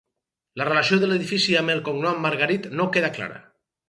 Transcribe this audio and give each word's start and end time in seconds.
La 0.59 0.65
relació 0.69 0.97
de 1.03 1.09
l'edifici 1.11 1.57
amb 1.59 1.73
el 1.73 1.83
cognom 1.89 2.23
Margarit 2.27 2.65
no 2.81 2.89
queda 2.97 3.13
clara. 3.19 3.39